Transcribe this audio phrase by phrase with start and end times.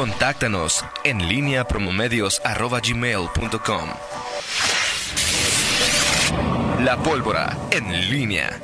[0.00, 3.88] Contáctanos en línea promomedios.com.
[6.84, 8.60] La pólvora en línea.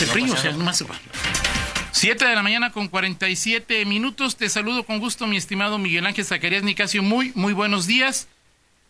[0.00, 0.96] El frío, o sea, nomás se va.
[1.92, 4.34] 7 de la mañana con 47 minutos.
[4.34, 7.04] Te saludo con gusto, mi estimado Miguel Ángel Zacarías Nicasio.
[7.04, 8.26] Muy, muy buenos días.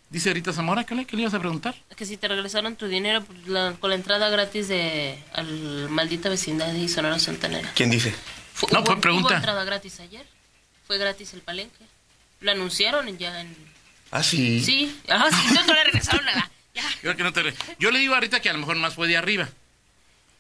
[0.09, 1.75] Dice Rita Zamora, ¿qué le, qué le ibas a preguntar?
[1.95, 6.31] Que si te regresaron tu dinero pues, la- con la entrada gratis de al maldita
[6.31, 7.71] vecindad y Sonora Santanera.
[7.75, 8.15] ¿Quién dice?
[8.73, 9.29] No, pues, pregunta.
[9.29, 10.25] Hubo entrada gratis ayer.
[10.87, 11.85] Fue gratis el palenque.
[12.41, 13.55] Lo anunciaron ya en...
[14.11, 14.63] Ah, sí.
[14.65, 15.01] Sí.
[15.09, 16.51] Ajá, sí, no, no le regresaron nada.
[16.75, 16.83] Ya.
[17.03, 18.95] Yo, que no te re- Yo le digo a Rita que a lo mejor más
[18.95, 19.49] fue de arriba.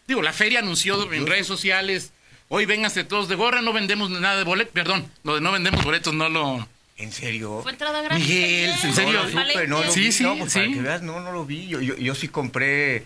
[0.06, 2.12] Digo, la feria anunció en redes sociales,
[2.48, 5.82] hoy vénganse todos de gorra, no vendemos nada de boletos, perdón, lo de no vendemos
[5.82, 6.68] boletos no lo...
[6.96, 7.60] ¿En serio?
[7.62, 8.24] Fue entrada gratis.
[8.24, 9.12] Miguel, ¿en serio?
[9.14, 9.66] No, al lo supe, palenque.
[9.68, 10.72] no lo Sí, vi, sí, no, pues, para sí.
[10.74, 11.66] que veas, no, no lo vi.
[11.66, 13.04] Yo, yo, yo sí compré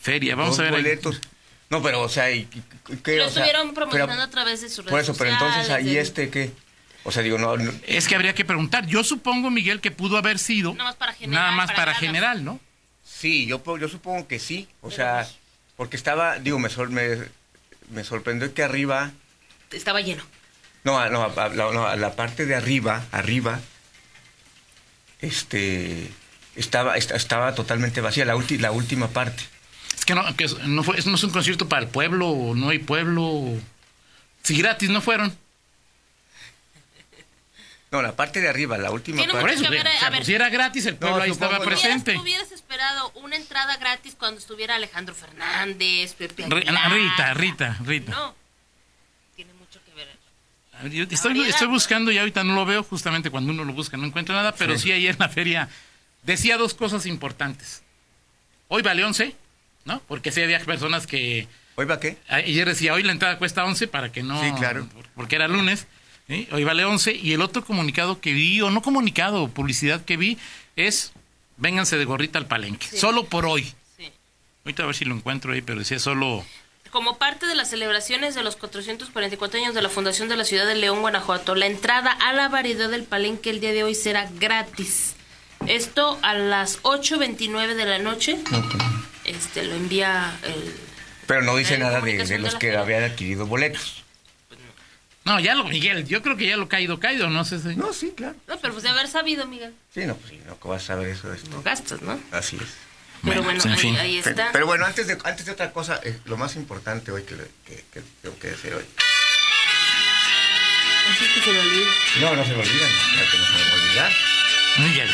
[0.00, 0.86] Feria, vamos dos a ver.
[0.86, 0.98] ahí.
[1.70, 2.46] No, pero, o sea, ¿y,
[3.04, 3.16] qué?
[3.18, 5.70] Lo O sea, estuvieron promocionando pero- a través de sus redes Por eso, pero entonces
[5.70, 6.52] ahí de- este, ¿qué?
[7.04, 8.86] O sea, digo, no, no- Es que habría que preguntar.
[8.86, 12.44] Yo supongo, Miguel, que pudo haber sido Nada más para general, nada más para general,
[12.44, 12.60] ¿no?
[13.04, 14.68] sí, yo, yo supongo que sí.
[14.82, 15.26] O sea,
[15.76, 17.18] porque estaba, digo, me, sor- me,
[17.90, 19.12] me sorprendió que arriba,
[19.70, 20.24] Estaba lleno.
[20.84, 23.60] no, a- no, a, no, a la parte de arriba, arriba,
[25.20, 26.10] este,
[26.56, 29.42] estaba, esta- estaba totalmente vacía, la, ulti- la última parte.
[30.10, 32.70] Que no, que es- no, fue, no es un concierto para el pueblo, o no
[32.70, 33.22] hay pueblo.
[33.22, 33.60] o-
[34.42, 35.32] Si gratis no fueron.
[37.92, 39.40] No, la parte de arriba, la última parte.
[39.40, 42.10] Por eso, que ver, o sea, si era gratis, el pueblo No, ahí estaba presente.
[42.18, 46.92] Hubieras, hubieras esperado una entrada gratis cuando estuviera Alejandro Fernández, Pepe Ri- Aguilar.
[46.92, 48.10] Rita, Rita, Rita.
[48.12, 48.34] No.
[49.36, 50.08] Tiene mucho que ver.
[50.72, 53.72] A ver, yo estoy, estoy buscando y ahorita no lo veo, justamente cuando uno lo
[53.72, 54.92] busca no encuentra nada, pero sí, Sí.
[54.92, 55.68] ayer en la feria
[56.24, 57.82] decía dos cosas importantes.
[58.66, 59.36] Hoy vale 11,
[59.84, 60.00] ¿no?
[60.08, 62.16] Porque sí había personas que ¿Hoy va qué?
[62.28, 64.40] ayer decía, hoy la entrada cuesta 11 para que no...
[64.42, 64.86] Sí, claro.
[65.14, 65.86] Porque era lunes,
[66.28, 66.46] ¿sí?
[66.52, 70.36] hoy vale 11 y el otro comunicado que vi, o no comunicado, publicidad que vi,
[70.76, 71.12] es,
[71.56, 72.98] vénganse de gorrita al palenque, Sí.
[72.98, 73.72] solo por hoy.
[73.96, 74.10] Sí.
[74.64, 76.44] Ahorita a ver si lo encuentro ahí, pero decía solo...
[76.90, 80.66] Como parte de las celebraciones de los 444 años de la Fundación de la Ciudad
[80.66, 84.28] de León, Guanajuato, la entrada a la variedad del palenque el día de hoy será
[84.40, 85.14] gratis.
[85.68, 88.38] Esto a las 8.29 de la noche.
[89.30, 90.74] Este lo envía el...
[91.26, 92.80] Pero no dice nada de, los que feria.
[92.80, 94.02] habían adquirido boletos.
[95.24, 97.76] No, ya lo, Miguel, yo creo que ya lo caído, caído, no sé si...
[97.76, 98.34] No, sí, claro.
[98.48, 99.72] No, pero pues de haber sabido, Miguel.
[99.94, 101.50] Sí, no, pues sí, no, que vas a saber eso de esto.
[101.50, 102.18] No gastas, ¿no?
[102.32, 102.62] Así es.
[103.22, 104.48] Pero Bueno, bueno, pues, ahí, está.
[104.50, 107.36] pero bueno, antes de, antes de otra cosa, eh, lo más importante hoy que,
[107.66, 108.84] que, que tengo que decir hoy.
[111.10, 111.90] Así que se me olvida.
[112.20, 114.12] No, no se me olvidan, ya que no se me va a olvidar.
[114.78, 115.10] Miguel,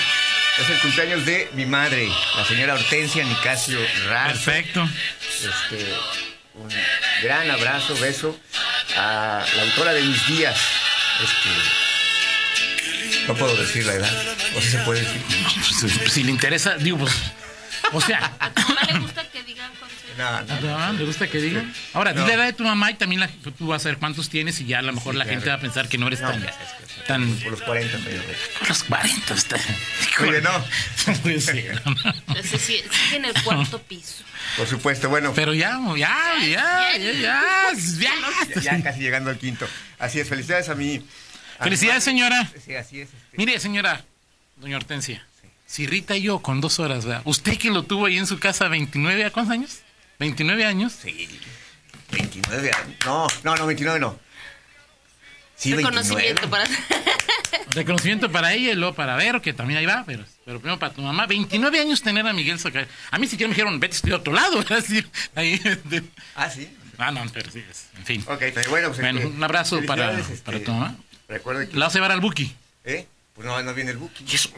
[0.59, 3.79] Es el cumpleaños de mi madre, la señora Hortensia Nicasio
[4.09, 4.33] Razo.
[4.33, 4.89] perfecto.
[5.37, 5.95] Este,
[6.55, 6.69] un
[7.23, 8.39] gran abrazo, beso
[8.97, 10.59] a la autora de mis días.
[11.23, 11.51] Este,
[13.29, 14.11] no puedo decir la edad,
[14.57, 15.21] o si se puede decir.
[15.81, 17.13] Pues, si le interesa, digo, pues...
[17.93, 20.19] O sea, ¿A tu mamá le gusta que digan cuántos años?
[20.19, 20.59] No, ¿A no.
[20.61, 21.73] tu mamá le gusta que digan?
[21.93, 22.27] Ahora, di No.
[22.27, 24.67] la edad de tu mamá y también la- tú vas a ver cuántos tienes y
[24.67, 25.37] ya a lo mejor la claro.
[25.39, 26.45] gente va a pensar que no eres tan...
[27.07, 28.23] tan Por los 40, pero.
[28.59, 29.57] por los 40 está.
[30.21, 30.51] Oye, no.
[31.07, 31.15] No
[32.43, 32.83] sí- sigue
[33.15, 34.25] en el cuarto piso.
[34.57, 35.33] Por supuesto, bueno.
[35.35, 37.43] Pero ya, ya, ya, ya, ya, ya.
[38.55, 39.67] Ya, ya casi llegando al quinto.
[39.99, 41.03] Así es, felicidades a mí.
[41.59, 42.51] a Felicidades, señora.
[42.65, 43.09] Sí, así es.
[43.13, 43.37] este.
[43.37, 44.05] Mire, señora,
[44.57, 45.25] doña Hortensia,
[45.67, 47.23] si Rita y yo con dos horas, ¿verdad?
[47.25, 49.79] Usted que lo tuvo ahí en su casa 29, ¿a cuántos años?
[50.19, 50.93] 29 años.
[51.03, 51.29] Sí,
[52.13, 52.97] 29 años.
[53.05, 54.19] No, no, no, 29 no.
[55.57, 55.99] Sí, 29.
[56.01, 56.65] Reconocimiento para.
[57.71, 60.93] Reconocimiento para ella y luego para Vero, que también ahí va, pero, pero primero para
[60.93, 61.27] tu mamá.
[61.27, 62.91] 29 años tener a Miguel Zacarías.
[63.11, 65.59] A mí siquiera me dijeron, vete estudiar a otro lado, decir, ahí.
[65.85, 66.69] de- Ah, sí.
[66.99, 68.25] Ah, no, pero sí, es- en fin.
[68.27, 70.97] Ok, pero bueno, pues, Bueno, este, un abrazo para, felicidades, este, para tu mamá.
[71.29, 71.77] Recuerda que.
[71.77, 72.55] La vas a llevar al Buki.
[72.85, 73.07] ¿Eh?
[73.35, 74.25] Pues no, no viene el Buki.
[74.31, 74.51] Y eso-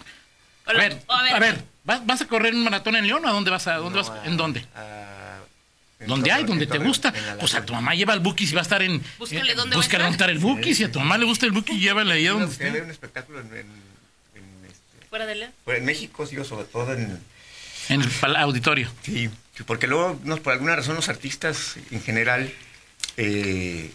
[0.68, 3.28] A ver, a ver, a ver, ¿vas, vas a correr un maratón en León o
[3.28, 3.66] a dónde vas?
[3.66, 4.10] A, dónde No, vas?
[4.22, 4.64] a- ¿En dónde?
[4.74, 5.38] a-
[6.00, 6.42] en ¿Dónde hay?
[6.42, 7.12] Torreón, ¿Dónde en te gusta?
[7.40, 9.02] Pues a tu mamá lleva al Buki si va a estar en...
[9.18, 10.30] Búscale eh, dónde va a estar.
[10.30, 10.72] el Buki.
[10.74, 12.82] Si a tu mamá le gusta el Buki, llévala ahí a donde ver esté.
[12.82, 15.52] un espectáculo en, en, en, este, Fuera de León.
[15.64, 17.18] pues, en México, sí, o sobre todo en.
[17.88, 18.90] En el auditorio.
[19.02, 19.30] Sí,
[19.66, 22.52] porque luego, no, por alguna razón, los artistas en general
[23.16, 23.90] eh,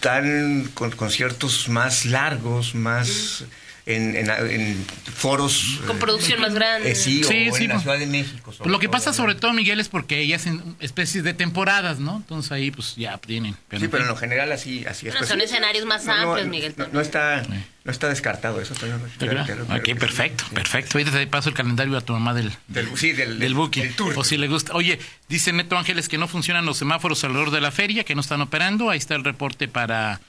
[0.00, 3.44] dan con- conciertos más largos, más
[3.86, 5.80] en, en- en foros.
[5.86, 6.90] Con eh, producción más grande.
[6.92, 7.82] eh, sí, Sí, o sí, en la pues.
[7.82, 8.52] Ciudad de México.
[8.52, 9.16] sobre Lo que todo, pasa ¿no?
[9.16, 12.16] sobre todo, Miguel, es porque ellas hacen especies de temporadas, ¿no?
[12.16, 13.54] Entonces ahí pues ya tienen.
[13.78, 15.14] Sí, pero en lo general así, así es.
[15.14, 17.42] Bueno, Pues, son sí, escenarios más no, no, amplios, Miguel, No, está,
[17.84, 18.74] no está descartado eso.
[18.74, 19.44] Todavía no- ¿Te creo?
[19.44, 20.54] claro, claro Ok, perfecto, Sí.
[20.54, 20.98] perfecto.
[20.98, 24.14] Ahorita te paso el calendario a tu mamá del, Del, sí, del, del del tour.
[24.16, 24.74] O si le gusta.
[24.74, 24.98] Oye,
[25.28, 28.40] dice Neto Ángeles que no funcionan los semáforos alrededor de la feria, que no están
[28.40, 28.90] operando.
[28.90, 30.20] Ahí está el reporte para,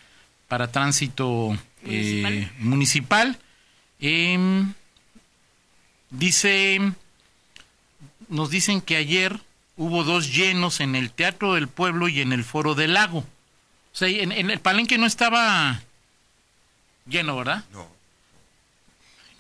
[0.48, 2.34] para tránsito Municipal.
[2.34, 3.40] eh, municipal.
[4.00, 4.74] Em,
[6.10, 6.80] dice,
[8.30, 9.40] nos dicen que ayer
[9.78, 13.20] hubo dos llenos en el Teatro del Pueblo y en el Foro del Lago.
[13.20, 15.82] O sea, en, en el palenque no estaba
[17.08, 17.64] lleno, ¿verdad?
[17.74, 17.90] No.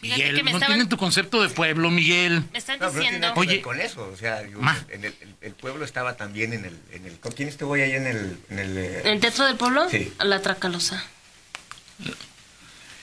[0.02, 2.44] Miguel, que me no estaban- tienen tu concepto de pueblo, Miguel.
[2.52, 3.34] Me están No, no diciendo.
[3.36, 3.62] Oye.
[3.62, 4.60] con eso, o sea, yo-
[4.90, 7.92] en el, el- el pueblo estaba también en el, en el ¿con quién estuvo ahí
[7.92, 9.88] en el, en el, eh, ¿En el Teatro del Pueblo?
[9.92, 10.12] Sí.
[10.20, 11.04] La Tracalosa.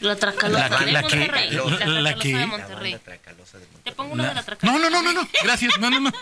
[0.01, 1.51] La Tracalosa La que- de la que- Monterrey.
[1.51, 2.97] la- La, que- de la de Monterrey?
[3.85, 4.79] Te pongo una de la Tracalosa.
[4.79, 6.13] No, no, no, no, no, gracias, no, no, no.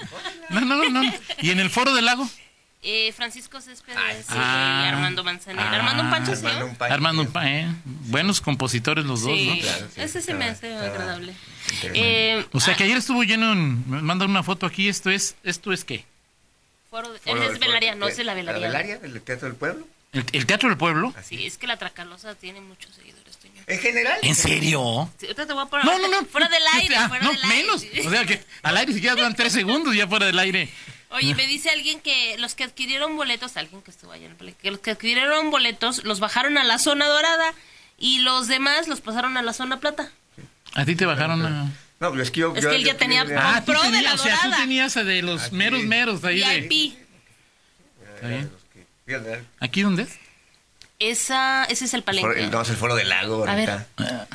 [0.51, 1.13] No, no, no, no.
[1.43, 2.29] ¿Y en el Foro del Lago?
[2.89, 4.89] Eh, Francisco Céspedes Ay, y Ah.
[4.91, 5.67] Armando Manzanero.
[5.69, 5.73] Ah.
[5.75, 6.47] Armando un Pancho, ¿sí?
[6.47, 7.29] Armando un Pancho, Armando, sí.
[7.33, 9.59] Pa- eh, buenos compositores los dos, Sí, ¿no?
[9.61, 11.35] Claro, sí, ese se me hace estaba agradable.
[11.83, 13.91] Eh, O sea que ah, ayer estuvo lleno en...
[13.91, 15.35] Me mandan una foto aquí, esto es...
[15.43, 16.05] ¿Esto es qué?
[16.91, 18.61] foro de- Foro es del velaria, no es la velaria.
[18.61, 19.87] ¿La velaria del Teatro del Pueblo?
[20.19, 21.13] ¿El, el Teatro del Pueblo?
[21.17, 21.37] Así.
[21.37, 23.63] Sí, es que la Tracalosa tiene muchos seguidores, Toño.
[23.67, 24.19] ¿En general?
[24.23, 25.11] ¿En serio?
[25.19, 25.85] Sí, te voy a poner.
[25.87, 26.27] No, no, no.
[26.27, 27.57] Fuera del aire, Ah, fuera no, del aire.
[27.57, 27.85] menos.
[28.07, 30.69] O sea que al aire siquiera duran tres segundos ya fuera del aire.
[31.11, 34.71] Oye, me dice alguien que los que adquirieron boletos, alguien que estuvo allá en que
[34.71, 37.55] los que adquirieron boletos los bajaron a la zona dorada
[37.97, 40.11] y los demás los pasaron a la zona plata.
[40.75, 41.73] A ti te bajaron a...
[42.01, 42.55] No, pero es que yo...
[42.55, 44.35] Es yo- que él ya tenía- tenía- Ah, tú Compró de tenías, la o sea,
[44.37, 44.63] tú dorada.
[44.63, 46.61] tenías de los Así meros meros ahí de...
[46.63, 46.99] VIP.
[48.17, 48.51] Está bien.
[49.61, 50.19] ¿Aquí dónde es?
[50.99, 52.45] Esa, ese es el palenque.
[52.45, 53.71] el- No, es el foro del lago A ver.
[53.71, 54.29] ahorita.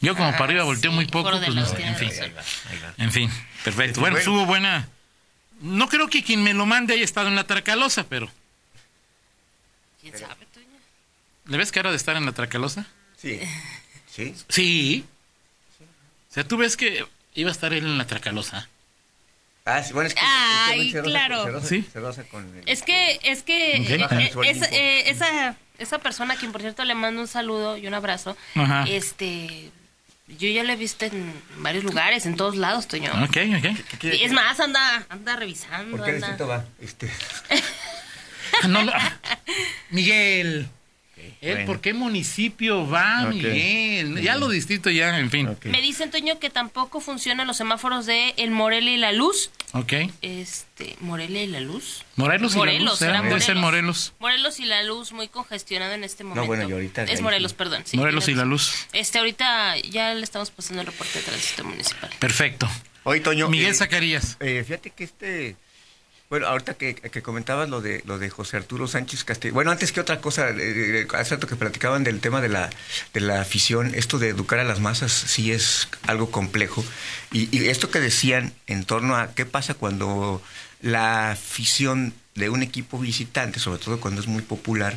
[0.00, 2.08] Yo como Ah, para arriba volteo sí, muy poco, pues no, en fin.
[2.08, 2.22] razón.
[2.24, 2.94] Ahí va, ahí va.
[2.98, 3.30] En fin,
[3.62, 4.00] perfecto.
[4.00, 4.18] Bueno, Bueno.
[4.18, 4.88] estuvo buena.
[5.60, 8.28] No creo que quien me lo mande haya estado en la Tracalosa, pero...
[10.00, 10.66] ¿Quién sabe, Toño?
[11.46, 12.86] ¿Le ves cara de estar en la Tracalosa?
[13.16, 13.38] Sí,
[14.10, 14.34] sí.
[14.48, 15.04] Sí.
[16.30, 18.68] O sea, tú ves que iba a estar él en la Tracalosa.
[19.64, 20.20] Ah, sí, bueno, es que...
[20.24, 21.44] Ay, es que se roza- claro.
[21.44, 21.88] se roza- Sí.
[21.92, 26.34] se roza con el- Es que, es que eh, eh, esa, eh, esa, esa persona,
[26.34, 28.84] a quien por cierto le mando un saludo y un abrazo, Ajá.
[28.88, 29.70] este,
[30.26, 33.12] yo ya lo he visto en varios lugares, en todos lados, Toño.
[33.24, 33.76] Ok, ok.
[33.90, 35.96] ¿Qué quiere- Y es más, anda, anda revisando.
[35.96, 36.64] ¿Por qué anda- va?
[36.80, 37.08] Este,
[38.62, 38.92] Ah, no, no.
[39.90, 40.68] Miguel.
[41.42, 41.66] ¿Él bueno.
[41.66, 43.34] por qué municipio va, Ok.
[43.34, 44.22] Miguel?
[44.22, 45.54] Ya lo distrito ya, en fin.
[45.64, 49.50] Me dicen, Toño, que tampoco funcionan los semáforos de el Morelia y la Luz.
[49.72, 49.92] Ok.
[50.22, 52.04] Este, Morelia y la Luz.
[52.16, 53.40] Morelos, y la Morelos, luz, era ¿eh?
[53.40, 54.12] Ser Morelos.
[54.20, 56.46] Morelos y la Luz muy congestionado en este momento.
[56.46, 57.56] bueno, y ahorita Es Morelos, sí.
[57.58, 57.82] perdón.
[57.84, 58.86] sí, Morelos y la luz.
[58.92, 62.10] Este, ahorita ya le estamos pasando el reporte de tránsito municipal.
[62.20, 62.68] Perfecto.
[63.02, 63.48] Oye, Toño.
[63.48, 64.36] Miguel eh, Zacarías.
[64.38, 65.56] eh, fíjate que este...
[66.32, 69.52] Bueno, ahorita que, que comentabas lo de lo de José Arturo Sánchez Castillo.
[69.52, 70.54] Bueno, antes que otra cosa, eh,
[71.02, 72.70] eh, hace rato que platicaban del tema de la,
[73.12, 76.82] de la afición, esto de educar a las masas sí es algo complejo.
[77.32, 80.42] Y, y esto que decían en torno a qué pasa cuando
[80.80, 84.96] la afición de un equipo visitante, sobre todo cuando es muy popular,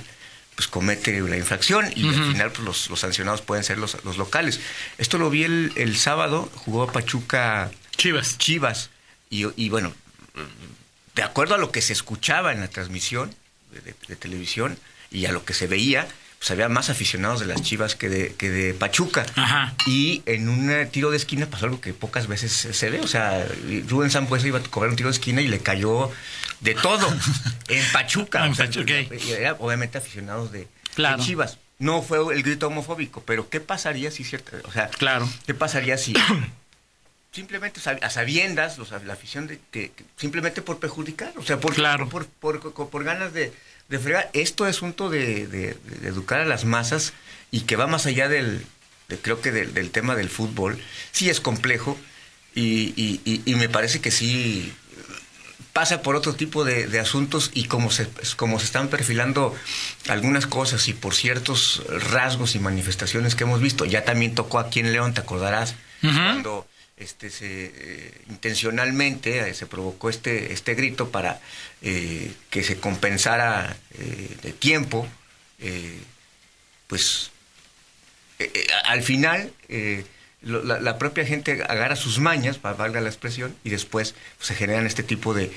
[0.55, 4.15] pues comete una infracción y al final pues, los, los sancionados pueden ser los, los
[4.15, 4.61] locales.
[4.97, 8.38] Esto lo vi el, el sábado, jugó Pachuca Chivas.
[8.38, 8.89] Chivas.
[9.29, 9.93] Y, y bueno,
[11.15, 13.33] de acuerdo a lo que se escuchaba en la transmisión
[13.71, 14.77] de, de- de televisión
[15.12, 16.07] y a lo que se veía,
[16.39, 19.25] pues había más aficionados de las Chivas que de, que de Pachuca.
[19.35, 19.73] Ajá.
[19.88, 23.00] Y en un eh, tiro de esquina pasó algo que pocas veces se, ve.
[23.00, 23.47] O sea,
[23.88, 26.12] Rubén Sampuesa iba a cobrar un tiro de esquina y le cayó
[26.59, 27.07] de todo
[27.69, 28.45] en Pachuca.
[28.45, 28.69] En O sea,
[29.38, 31.23] era obviamente aficionados de, de.
[31.23, 31.57] Chivas.
[31.79, 35.27] No fue el grito homofóbico, pero ¿qué pasaría si cierta, o sea, Claro.
[35.45, 36.13] ¿Qué pasaría si
[37.36, 41.75] simplemente a sabiendas, los- la afición de que, que simplemente por perjudicar, o sea, por,
[41.75, 42.08] Claro.
[42.10, 43.54] por, por, por- por ganas de,
[43.89, 44.30] de fregar?
[44.34, 47.13] Esto es asunto de, de- de educar a las masas
[47.51, 48.65] y que va más allá del,
[49.10, 50.82] de- creo que del, del tema del fútbol.
[51.12, 51.98] Sí es complejo
[52.56, 54.74] y, y- y- y me parece que sí
[55.74, 59.54] pasa por otro tipo de, asuntos y como se, como se están perfilando
[60.08, 64.80] algunas cosas y por ciertos rasgos y manifestaciones que hemos visto, ya también tocó aquí
[64.80, 66.65] en León, te acordarás, cuando
[66.97, 71.41] este se eh, intencionalmente eh, se provocó este este grito para
[71.81, 73.75] eh, que se compensara
[74.43, 75.07] de tiempo,
[76.87, 77.31] pues
[78.85, 79.51] al final
[80.41, 84.85] la, propia gente agarra sus mañas, va- valga la expresión, y después pues, se generan
[84.85, 85.51] este tipo de,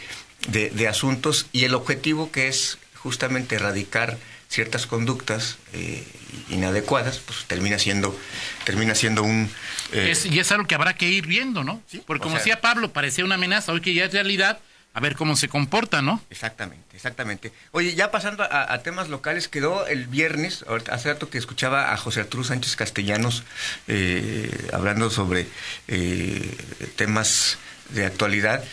[0.49, 1.47] de- de asuntos.
[1.53, 4.17] Y el objetivo que es justamente erradicar
[4.49, 6.05] ciertas conductas eh,
[6.49, 8.19] inadecuadas, pues termina siendo,
[8.65, 9.51] termina siendo un...
[9.93, 11.83] eh, Es- y es algo que habrá que ir viendo, ¿no?
[11.87, 14.59] Sí, Porque o como sea- decía Pablo, parecía una amenaza, hoy que ya es realidad,
[14.95, 16.23] a ver cómo se comporta, ¿no?
[16.31, 17.53] Exactamente, exactamente.
[17.73, 21.97] Oye, ya pasando a, a temas locales, quedó el viernes, hace rato que escuchaba a
[21.99, 23.45] José Arturo Sánchez Castellanos
[23.87, 25.47] eh, hablando sobre
[25.89, 26.57] eh,
[26.97, 27.59] temas
[27.91, 28.65] de actualidad.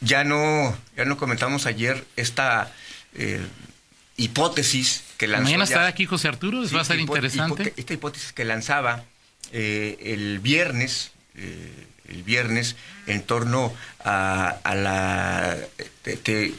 [0.00, 2.72] Ya no, ya no comentamos ayer esta
[3.14, 3.40] eh,
[4.16, 7.72] hipótesis que lanzó Mañana estará aquí José Arturo, Sí, va a ser interesante.
[7.76, 9.04] esta hipótesis que lanzaba
[9.52, 13.72] eh, el viernes, eh, el viernes, en torno
[14.04, 15.56] a, a la
[16.02, 16.54] te- te-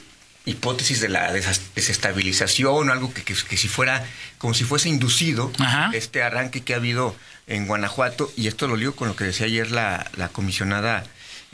[0.46, 4.06] hipótesis de la desestabilización o algo que, que- que si fuera,
[4.38, 5.90] como si fuese inducido Ajá.
[5.94, 7.16] este arranque que ha habido
[7.48, 11.06] en Guanajuato, y esto lo ligo con lo que decía ayer la, la comisionada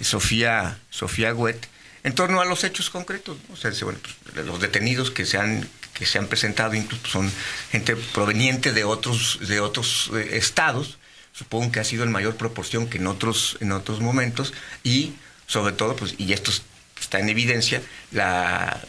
[0.02, 1.68] Sofía, Sofía Huet,
[2.04, 3.38] en torno a los hechos concretos.
[3.48, 3.54] ¿no?
[3.54, 4.00] O sea, bueno,
[4.34, 7.32] pues, los detenidos que se han que se han presentado incluso son
[7.72, 10.98] gente proveniente de otros de otros eh, estados
[11.34, 15.14] supongo que ha sido en mayor proporción que en otros en otros momentos y
[15.48, 16.64] sobre todo pues y esto es-
[17.00, 17.82] está en evidencia
[18.12, 18.82] la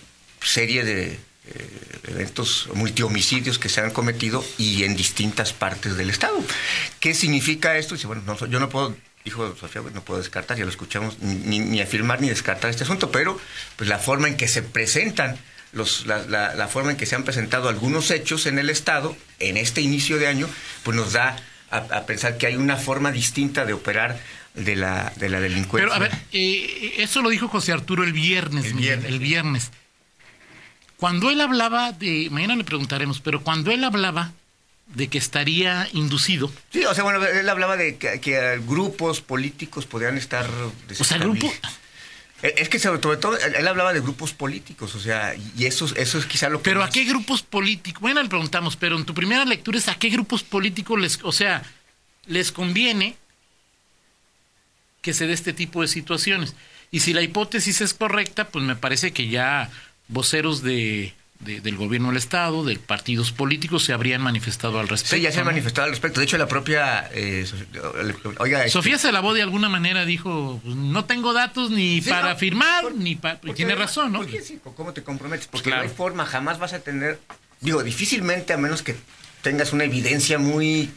[0.42, 1.70] serie de eh,
[2.08, 6.42] eventos multihomicidios que se han cometido y en distintas partes del estado.
[7.00, 7.94] ¿Qué significa esto?
[7.96, 8.96] Dice, bueno, no, yo no puedo,
[9.26, 13.11] dijo Sofía, no puedo descartar, ya lo escuchamos, ni, ni afirmar ni descartar este asunto,
[13.11, 13.38] pero
[13.76, 15.37] pues la forma en que se presentan
[15.74, 19.16] los, la, la- la forma en que se han presentado algunos hechos en el Estado
[19.40, 20.48] en este inicio de año,
[20.82, 21.36] pues nos da
[21.70, 24.18] a, a pensar que hay una forma distinta de operar
[24.54, 25.88] de la, de la delincuencia.
[25.88, 29.18] Pero a ver, eh, eso lo dijo José Arturo el viernes, El Miguel, viernes, el
[29.18, 29.70] viernes.
[30.96, 34.32] Cuando él hablaba de, mañana le preguntaremos, pero cuando él hablaba
[34.94, 39.86] de que estaría inducido, Sí, o sea, bueno, él hablaba de que, que grupos políticos
[39.86, 40.46] podrían estar...
[40.48, 41.52] o sea, el grupo,
[42.44, 46.18] Es que sobre todo él, hablaba de grupos políticos, o sea, y eso, es- eso
[46.18, 46.64] es quizá lo que...
[46.70, 48.02] pero ¿a qué grupos políticos?
[48.02, 51.32] Bueno, le preguntamos, pero en tu primera lectura es a qué grupos políticos les, o
[51.32, 51.62] sea,
[52.26, 53.16] les conviene
[55.00, 56.54] que se dé este tipo de situaciones.
[56.90, 59.70] Y si la hipótesis es correcta, pues me parece que ya
[60.08, 65.16] voceros de, de- del gobierno del Estado, de partidos políticos, se habrían manifestado al respecto.
[65.16, 65.50] Sí, ya se ha ¿no?
[65.50, 66.20] manifestado al respecto.
[66.20, 67.08] De hecho, la propia...
[67.12, 67.46] eh,
[68.38, 68.58] oiga...
[68.60, 72.30] este- Sofía se lavó de alguna manera, dijo, pues, no tengo datos ni Sí, para
[72.32, 73.40] no, firmar, por- ni para...
[73.40, 74.18] porque Tiene razón, ¿no?
[74.20, 75.46] porque sí, ¿Cómo te comprometes?
[75.46, 75.84] Porque Claro.
[75.84, 77.20] no hay forma, jamás vas a tener...
[77.60, 78.96] Digo, difícilmente, a menos que
[79.42, 80.90] tengas una evidencia muy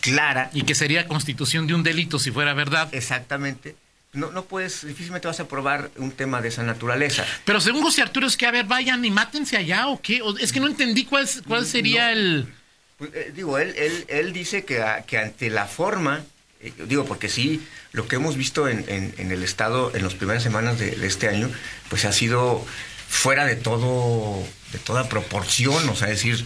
[0.00, 2.88] clara, Y que sería constitución de un delito si fuera verdad.
[2.92, 3.76] exactamente,
[4.12, 7.24] no, no puedes, difícilmente vas a probar un tema de esa naturaleza.
[7.44, 10.20] Pero según José Arturo es que, a ver, vayan y mátense allá o qué.
[10.22, 12.12] O- es que no entendí cuál, cuál sería No.
[12.12, 12.54] el...
[12.98, 16.24] Pues, eh, digo, él, él, él dice que, a- que ante la forma,
[16.60, 17.62] eh, digo, porque sí,
[17.92, 21.06] lo que hemos visto en, en- en el Estado en las primeras semanas de, de
[21.06, 21.48] este año,
[21.88, 22.66] pues ha sido
[23.08, 26.44] fuera de todo, de toda proporción, o sea, es decir,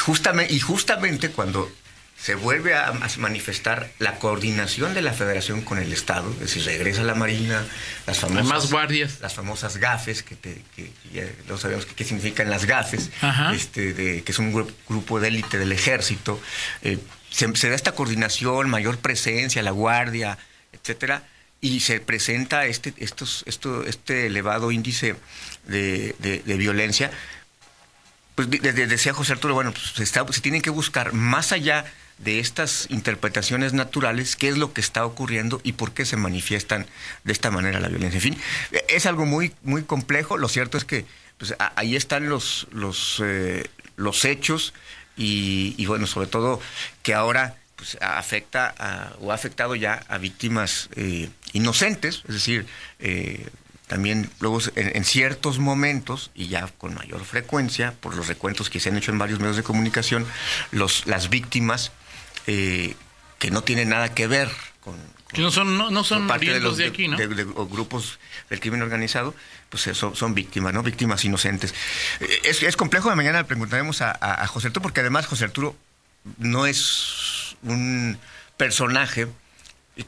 [0.00, 1.70] justamente, y justamente cuando
[2.24, 7.02] se vuelve a, manifestar la coordinación de la federación con el Estado, es decir, regresa
[7.02, 7.62] la Marina,
[8.06, 8.46] las famosas...
[8.46, 9.18] más guardias.
[9.20, 13.52] Las famosas gafes, que, te, que, ya no sabemos qué, significan las gafes, Ajá.
[13.54, 16.40] este, de, que es un gru- grupo de élite del ejército.
[16.80, 16.96] eh,
[17.30, 20.38] se, se da esta coordinación, mayor presencia, la guardia,
[20.72, 21.24] etcétera,
[21.60, 25.16] y se presenta este, estos, esto, este elevado índice
[25.66, 27.10] de, de- de violencia.
[28.34, 31.52] Pues de- de- decía José Arturo, bueno, pues se, está- se tienen que buscar más
[31.52, 31.84] allá
[32.18, 36.86] de estas interpretaciones naturales, qué es lo que está ocurriendo y por qué se manifiestan
[37.24, 38.18] de esta manera la violencia.
[38.18, 38.36] En fin,
[38.72, 40.36] eh, es algo muy, muy complejo.
[40.38, 41.04] Lo cierto es que
[41.38, 44.74] pues, ahí están los, los, eh, los hechos
[45.16, 46.60] y, y, bueno, sobre todo
[47.02, 52.66] que ahora pues, afecta a- o ha afectado ya a víctimas eh, inocentes, es decir,
[53.00, 53.48] eh,
[53.88, 58.80] también luego en, en ciertos momentos y ya con mayor frecuencia, por los recuentos que
[58.80, 60.26] se han hecho en varios medios de comunicación,
[60.70, 61.92] los, las víctimas
[62.46, 62.94] eh,
[63.38, 64.96] que no tienen nada que ver con,
[65.32, 67.16] Que no son, no, no son parte de, aquí, ¿no?
[67.16, 68.18] de- grupos
[68.50, 69.34] del crimen organizado,
[69.70, 70.82] pues eh, son, son víctimas, ¿no?
[70.82, 71.74] Víctimas inocentes.
[72.20, 75.26] Eh, Es, es complejo, de mañana le preguntaremos a, a- a José Arturo, porque además
[75.26, 75.76] José Arturo
[76.38, 78.18] no es un
[78.56, 79.26] personaje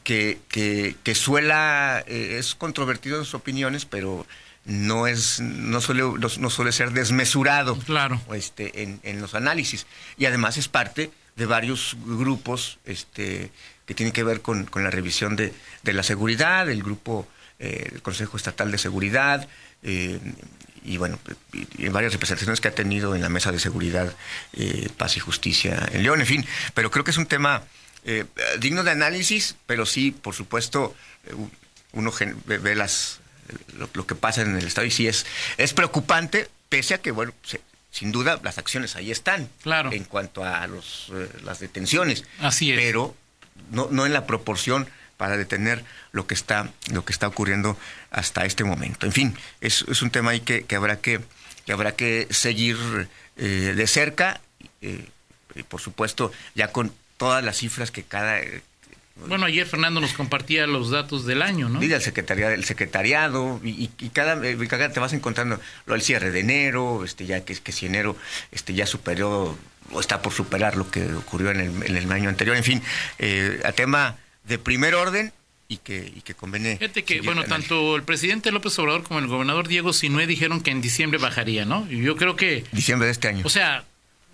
[0.03, 4.25] que, que, que suela, eh, es controvertido en sus opiniones, pero
[4.65, 8.19] no es, no suele, no, no suele ser desmesurado Claro.
[8.33, 9.85] este, en, en los análisis.
[10.17, 13.51] Y además es parte de varios grupos este,
[13.85, 15.53] que tienen que ver con, con la revisión de,
[15.83, 17.27] de la seguridad, el grupo,
[17.59, 19.47] eh, el Consejo Estatal de Seguridad,
[19.83, 20.19] eh,
[20.83, 21.19] y bueno,
[21.77, 24.13] en varias representaciones que ha tenido en la Mesa de Seguridad,
[24.53, 26.45] eh, Paz y Justicia en León, en fin.
[26.73, 27.63] Pero creo que es un tema
[28.05, 28.25] eh,
[28.59, 30.95] digno de análisis, pero sí, por supuesto,
[31.91, 32.13] uno
[32.45, 33.19] ve, las,
[33.77, 35.25] lo, lo que pasa en el Estado y sí es,
[35.57, 39.49] es preocupante, pese a que, bueno, se- sin duda las acciones ahí están.
[39.61, 39.91] Claro.
[39.91, 42.23] En cuanto a los, eh, las detenciones.
[42.39, 42.79] Así es.
[42.79, 43.15] Pero
[43.71, 47.77] no, no en la proporción para detener lo que está, lo que está ocurriendo
[48.11, 49.05] hasta este momento.
[49.05, 51.21] En fin, es, es un tema ahí que, que habrá que,
[51.65, 52.77] que habrá que seguir
[53.35, 54.41] eh, de cerca,
[54.81, 55.09] eh,
[55.55, 58.39] y por supuesto, ya con todas las cifras que cada,
[59.25, 61.79] Bueno, ayer Fernando nos compartía los datos del año, ¿no?
[61.99, 66.41] Secretariado, el secretariado y, y cada, eh, cada, te vas encontrando lo del cierre de
[66.41, 68.15] enero, este ya que, que si enero
[68.51, 69.57] este ya superó
[69.91, 72.55] o está por superar lo que ocurrió en el, en el año anterior.
[72.55, 72.81] En fin,
[73.19, 75.33] eh, a tema de primer orden
[75.67, 76.77] y que, y que conviene.
[76.77, 80.71] Fíjate que, bueno, tanto el presidente López Obrador como el gobernador Diego Sinué dijeron que
[80.71, 81.87] en diciembre bajaría, ¿no?
[81.89, 82.63] Y yo creo que.
[82.71, 83.45] Diciembre de este año.
[83.45, 83.83] O sea,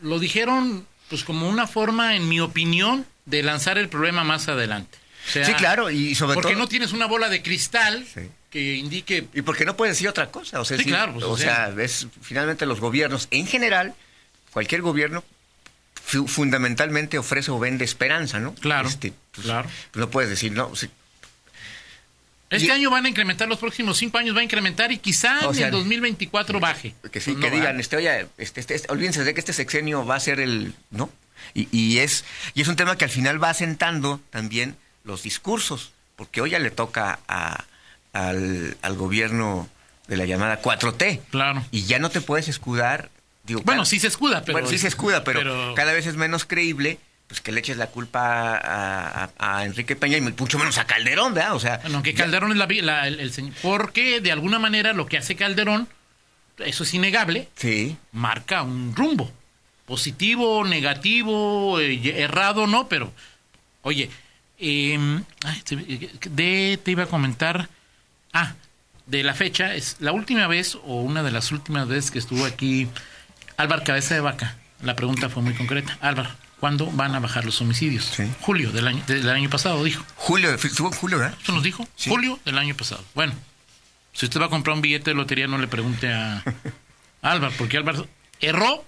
[0.02, 4.98] lo dijeron, pues como una forma, en mi opinión, de lanzar el problema más adelante.
[5.28, 6.60] O sea, sí, claro, y sobre porque todo.
[6.64, 8.30] no tienes una bola de cristal Sí.
[8.50, 9.28] que indique.
[9.34, 10.60] Y porque no puedes decir otra cosa.
[10.60, 13.48] O sea, Sí, sí, claro, pues, o o sea, sea- es finalmente los gobiernos, en
[13.48, 13.96] general,
[14.52, 15.24] cualquier gobierno
[16.04, 18.54] fu- fundamentalmente ofrece o vende esperanza, ¿no?
[18.56, 19.70] Claro, Este, pues, claro.
[19.92, 20.72] pues no puedes decir, no,
[22.50, 25.40] Este Y- año van a incrementar, los próximos cinco años va a incrementar y quizá
[25.46, 26.94] en sea, el 2024 baje.
[27.12, 29.54] que sí, Pues que no, digan, este, oye, este, este, este- olvídense de que este
[29.54, 31.10] sexenio va a ser el, ¿no?
[31.54, 35.92] Y, y es, y es un tema que al final va asentando también los discursos,
[36.16, 37.66] porque hoy ya le toca a,
[38.14, 39.70] al, al gobierno
[40.08, 41.20] de la llamada 4T.
[41.32, 41.66] Claro.
[41.72, 43.10] Y ya no te puedes escudar.
[43.44, 44.54] Digo, Bueno, cada- sí se escuda, pero.
[44.54, 47.78] bueno, sí se escuda, pero, pero- cada vez es menos creíble pues que le eches
[47.78, 51.56] la culpa a, a- a Enrique Peña y mucho menos a Calderón, ¿verdad?
[51.56, 53.54] O sea, Bueno, que ya- Calderón es la, la- el, el señor.
[53.62, 55.88] Porque de alguna manera lo que hace Calderón,
[56.60, 59.32] eso es innegable, Sí, marca un rumbo.
[59.98, 63.14] Positivo, negativo, eh, errado, no, pero.
[63.84, 64.10] Oye,
[64.58, 64.98] eh,
[66.32, 67.70] de- te iba a comentar.
[68.34, 68.54] Ah,
[69.06, 72.44] de la fecha, es la última vez o una de las últimas veces que estuvo
[72.44, 72.88] aquí
[73.56, 74.58] Álvaro Cabeza de Vaca.
[74.82, 75.96] La pregunta fue muy concreta.
[76.02, 78.06] Álvaro, ¿cuándo van a bajar los homicidios?
[78.06, 78.24] Sí.
[78.42, 80.04] Julio del año, del año pasado, dijo.
[80.16, 81.38] Julio, estuvo en julio, ¿verdad?
[81.40, 82.10] Eso nos dijo Sí.
[82.10, 83.04] julio del año pasado.
[83.14, 83.34] Bueno,
[84.12, 86.44] si usted va a comprar un billete de lotería, no le pregunte a
[87.22, 88.08] Álvaro, porque Álvaro
[88.42, 88.86] erró.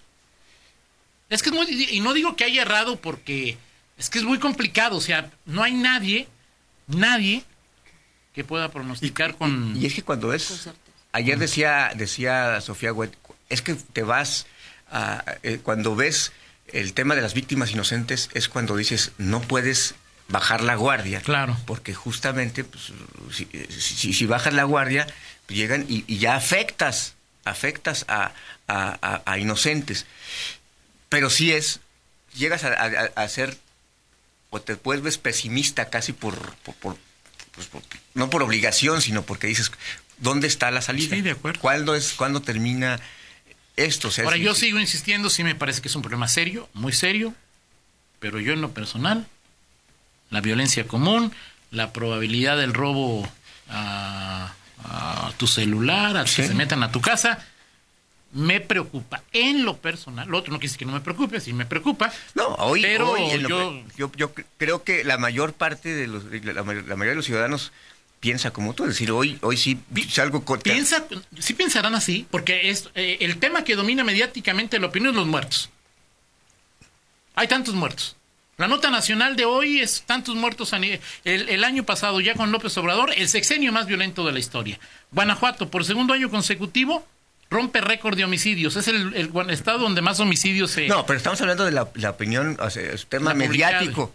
[1.30, 1.66] Es que es muy.
[1.92, 3.58] Y no digo que haya errado porque
[3.98, 4.98] es que es muy complicado.
[4.98, 6.28] O sea, no hay nadie,
[6.88, 7.44] nadie
[8.34, 9.76] que pueda pronosticar con.
[9.76, 10.70] Y es que cuando es...
[11.14, 13.16] Ayer decía, decía Sofía Huet,
[13.50, 14.46] es que te vas
[14.92, 15.24] a...
[15.44, 16.34] eh, cuando ves
[16.74, 19.96] el tema de las víctimas inocentes, es cuando dices, no puedes
[20.28, 21.22] bajar la guardia.
[21.22, 21.56] Claro.
[21.66, 22.92] Porque justamente, pues,
[23.32, 25.08] si, si- si bajas la guardia,
[25.46, 27.14] pues llegan y, y ya afectas,
[27.46, 28.34] afectas a,
[28.68, 30.06] a- a- a inocentes.
[31.10, 31.80] Pero sí es,
[32.36, 33.58] llegas a, a- a ser,
[34.50, 36.98] o te vuelves pesimista casi por, por- por-
[37.52, 37.82] pues, por-
[38.14, 39.72] no por obligación, sino porque dices,
[40.18, 41.16] ¿dónde está la salida?
[41.16, 41.62] Sí, de acuerdo.
[41.62, 43.00] ¿Cuándo, es, ¿cuándo termina
[43.78, 44.10] esto?
[44.10, 46.92] O sea, Ahora, yo sigo insistiendo, sí me parece que es un problema serio, muy
[46.94, 47.34] serio,
[48.20, 49.28] pero yo en lo personal,
[50.32, 51.32] la violencia común,
[51.72, 53.30] la probabilidad del robo
[53.70, 56.48] a, a tu celular, a que Sí.
[56.48, 57.46] se metan a tu casa,
[58.36, 59.24] me preocupa.
[59.34, 62.12] En lo personal, lo otro no quiere decir que no me preocupe, sí me preocupa.
[62.36, 66.08] No, hoy, Pero hoy lo yo- yo, yo cre- creo que la mayor parte de
[66.08, 67.72] los, la, la mayoría de los ciudadanos
[68.20, 70.60] piensa como tú, es decir, hoy, hoy sí salgo con...
[70.60, 71.06] Piensa,
[71.40, 75.28] sí pensarán así, porque es eh, el tema que domina mediáticamente la opinión es los
[75.28, 75.70] muertos.
[77.36, 78.16] Hay tantos muertos.
[78.58, 82.36] La nota nacional de hoy es tantos muertos a nivel- el, el año pasado ya
[82.36, 84.80] con López Obrador, el sexenio más violento de la historia.
[85.12, 87.06] Guanajuato, por segundo año consecutivo,
[87.50, 88.76] rompe récord de homicidios.
[88.76, 90.88] Es el, el guan- estado donde más homicidios se...
[90.88, 94.14] No, pero estamos hablando de la, la opinión, o sea, es tema La mediático.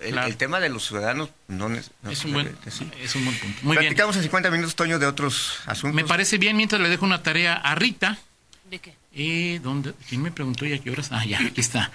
[0.00, 0.26] El, Claro.
[0.26, 2.90] el tema de los ciudadanos no, es- no es, un buen, sí.
[3.00, 3.58] es un buen punto.
[3.62, 3.86] Muy bien.
[3.90, 5.94] Platicamos en 50 minutos, Toño, de otros asuntos.
[5.94, 8.18] Me parece bien mientras le dejo una tarea a Rita.
[8.68, 8.94] ¿De qué?
[9.14, 9.94] Eh, ¿dónde?
[10.08, 11.10] ¿Quién me preguntó ya qué horas?
[11.12, 11.92] Ah, ya, aquí está.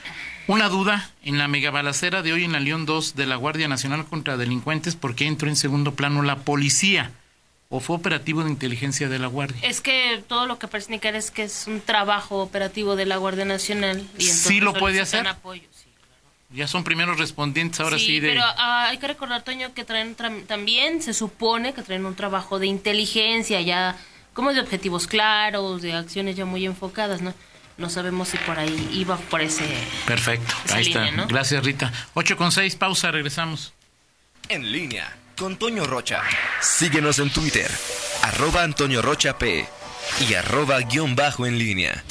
[0.48, 4.06] Una duda en la megabalacera de hoy en la León 2 de la Guardia Nacional
[4.06, 7.12] contra Delincuentes, ¿por qué entró en segundo plano la policía?
[7.76, 9.58] ¿O fue operativo de inteligencia de la Guardia?
[9.64, 13.18] Es que todo lo que parece indicar es que es un trabajo operativo de la
[13.18, 13.98] Guardia Nacional.
[13.98, 15.28] Y entonces ¿Sí lo puede hacer?
[15.28, 16.22] apoyo, sí, claro.
[16.52, 18.30] Ya son primeros respondientes ahora sí, de...
[18.30, 22.14] pero ah, hay que recordar, Toño, que traen tra- también, se supone que traen un
[22.14, 23.98] trabajo de inteligencia, ya
[24.34, 27.34] como de objetivos claros, de acciones ya muy enfocadas, ¿no?
[27.78, 29.66] No sabemos si por ahí iba por ese...
[30.06, 31.06] Perfecto, Esa ahí está.
[31.06, 31.28] línea, ¿no?
[31.28, 31.92] Gracias, Rita.
[32.14, 33.74] 8 con 6, pausa, regresamos.
[34.48, 36.22] En línea con Toño Rocha.
[36.62, 37.70] Síguenos en Twitter,
[38.22, 39.66] arroba Antonio Rocha P
[40.30, 42.04] y arroba guion bajo en línea.